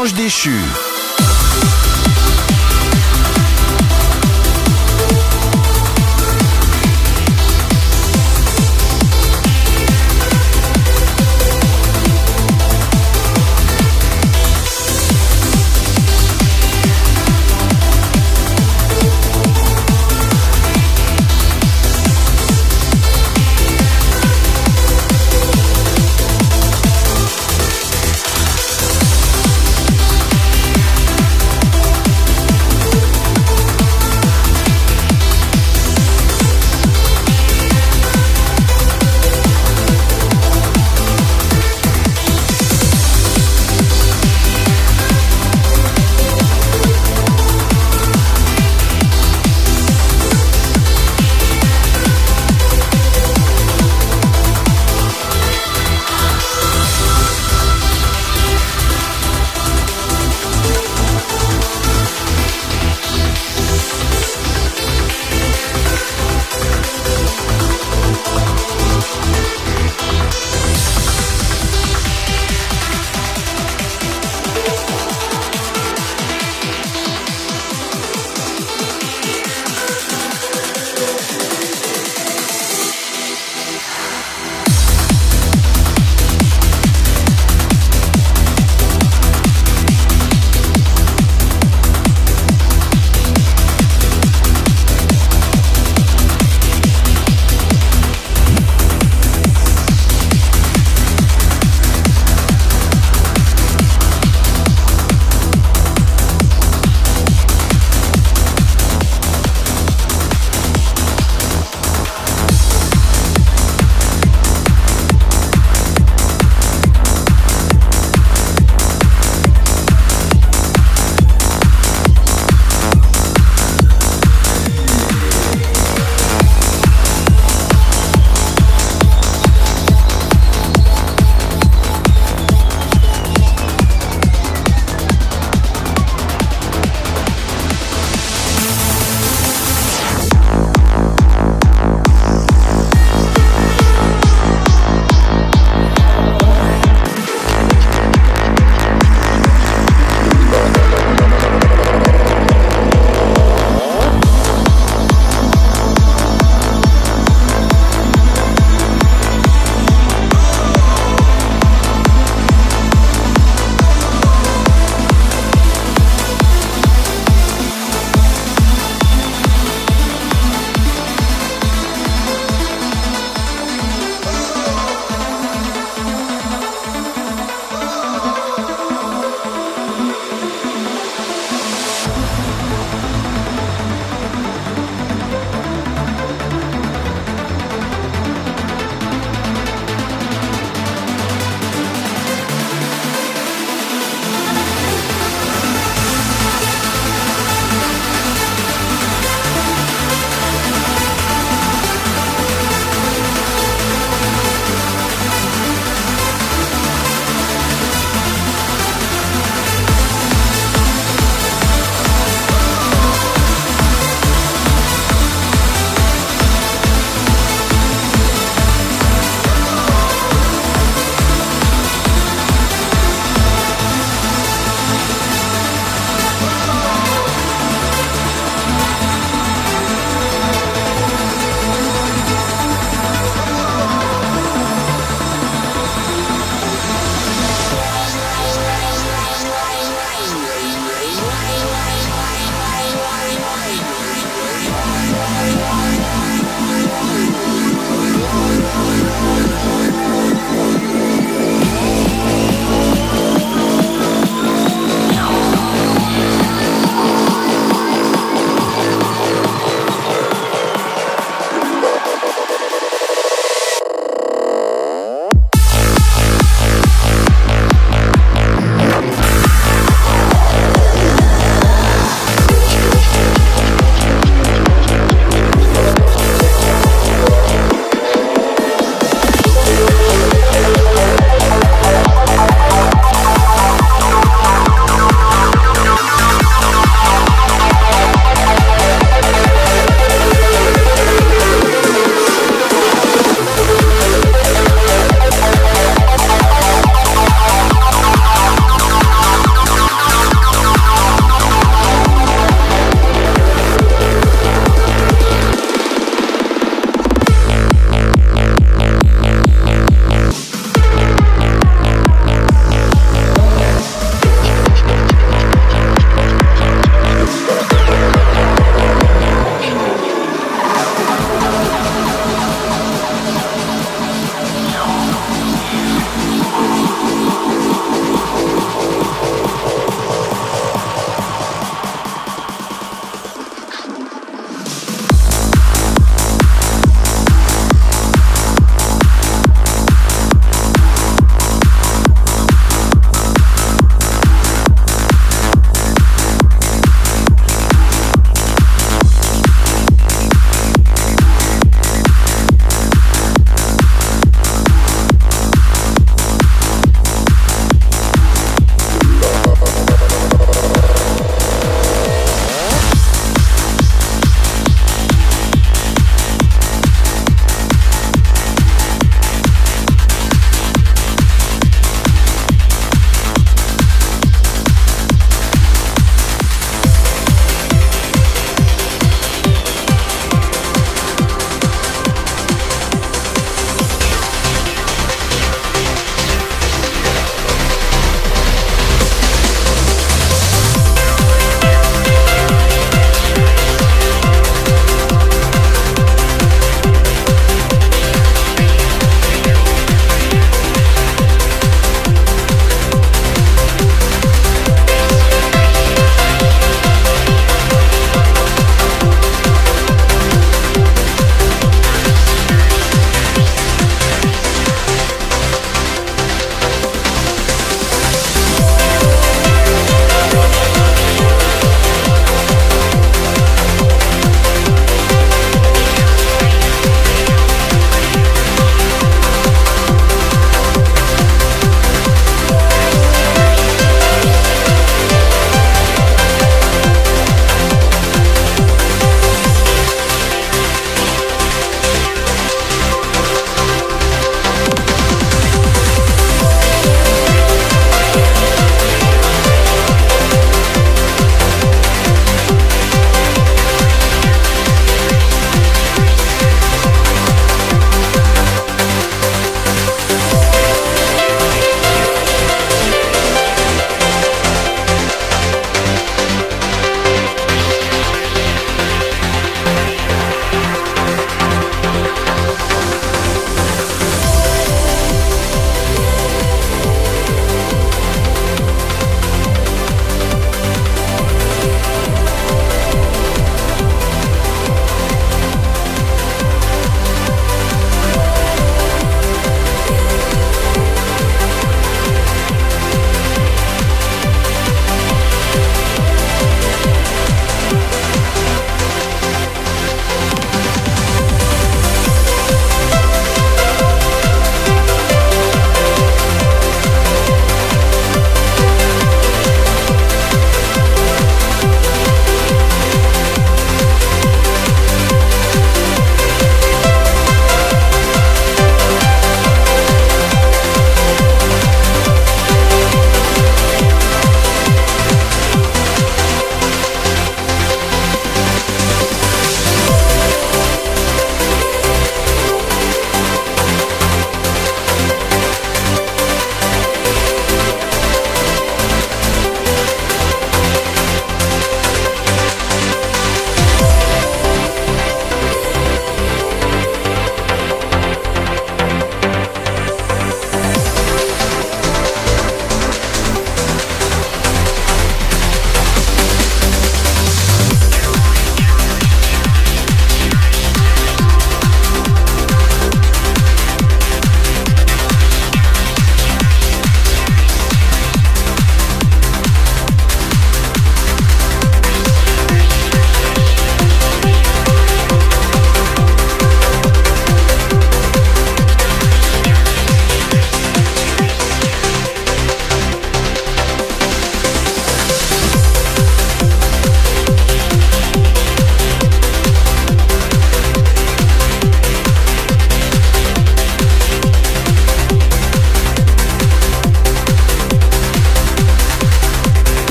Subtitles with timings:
[0.00, 0.79] Ange déchu.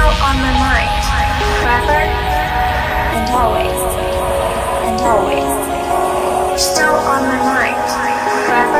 [0.00, 0.92] now on my mind,
[1.60, 2.00] forever
[3.16, 3.80] and always,
[4.88, 5.50] and always.
[6.58, 7.76] Still on my mind,
[8.46, 8.79] forever.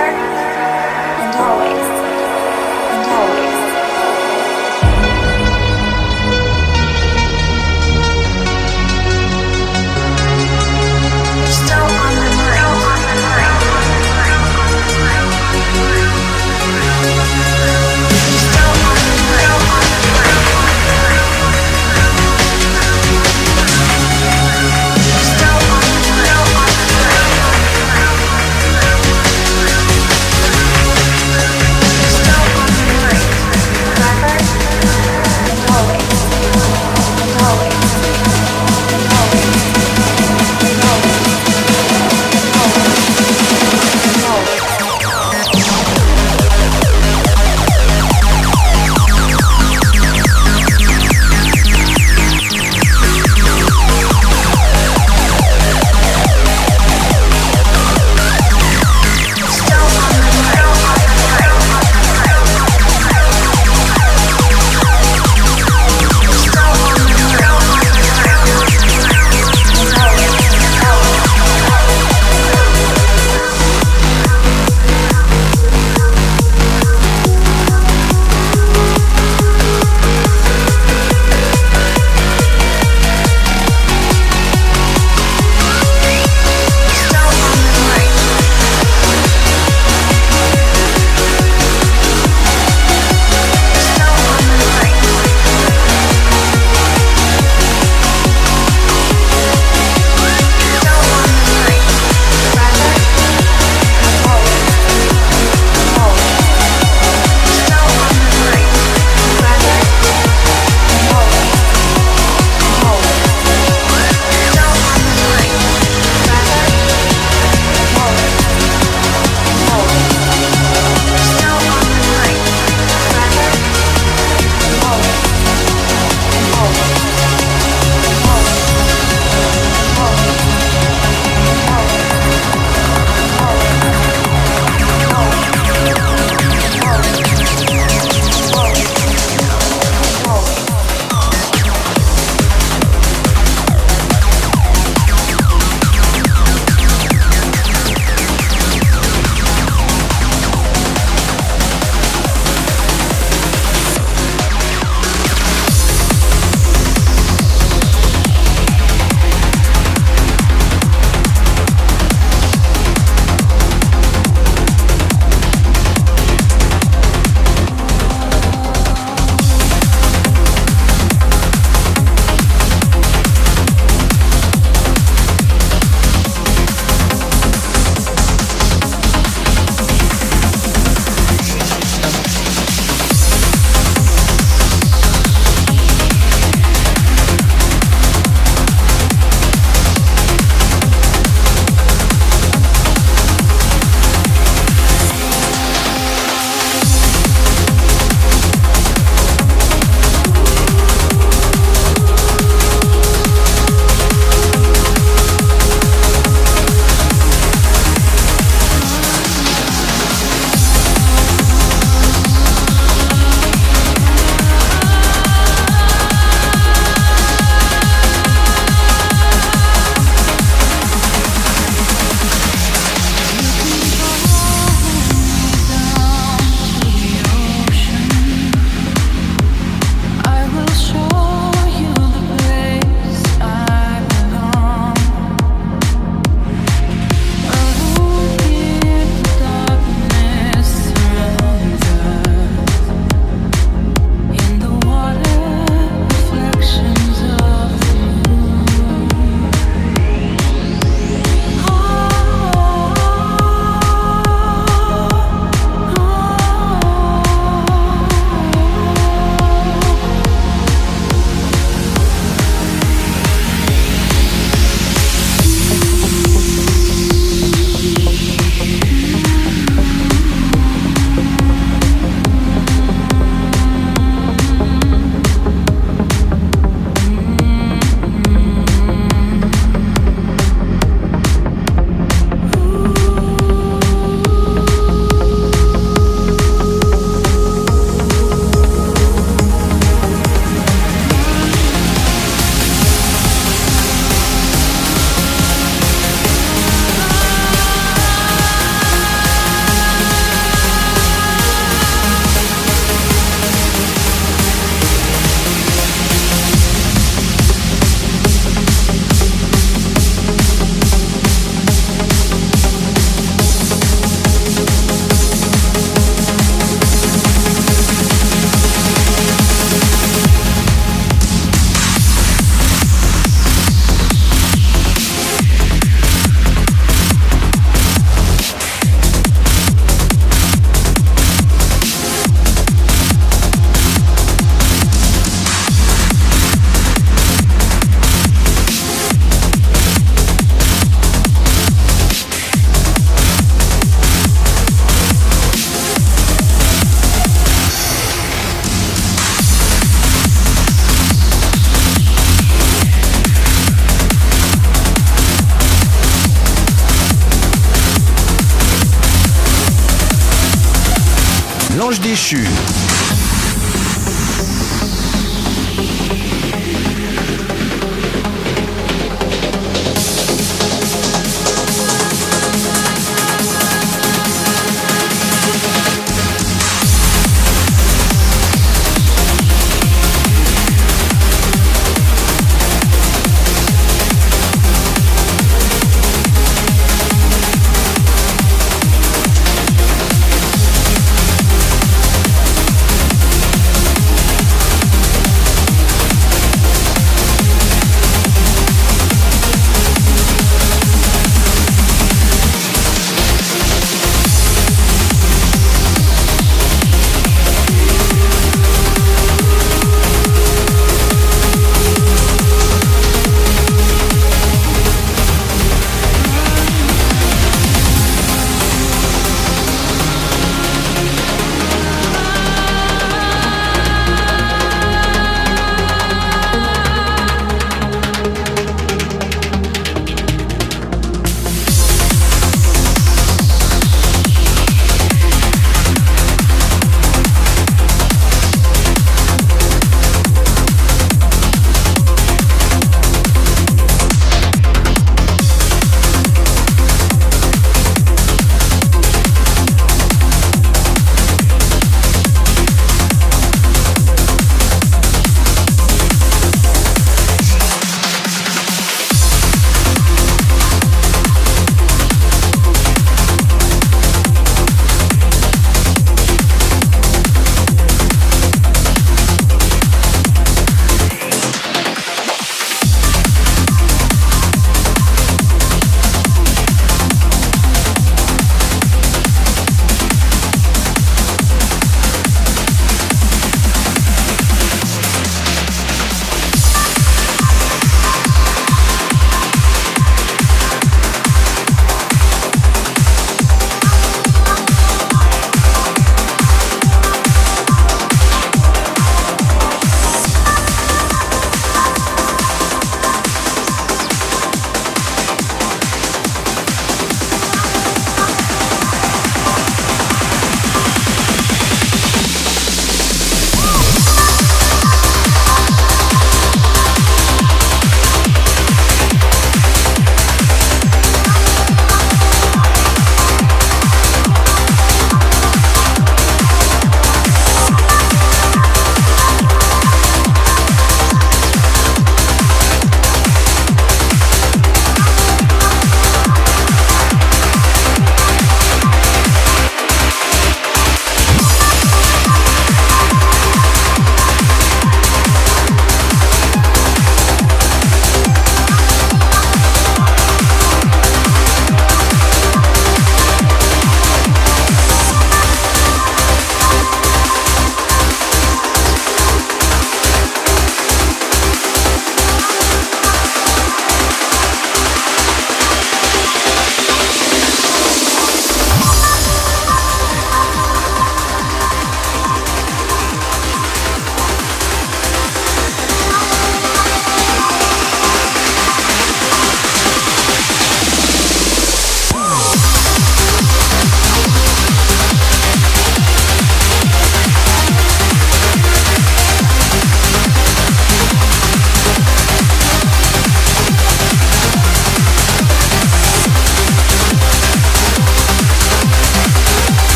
[362.20, 362.59] 去